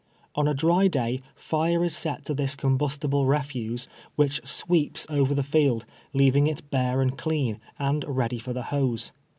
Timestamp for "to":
2.25-2.33